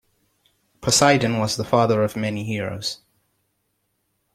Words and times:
Poseidon 0.81 1.37
was 1.37 1.57
the 1.57 1.63
father 1.63 2.01
of 2.01 2.15
many 2.15 2.43
heroes. 2.43 3.01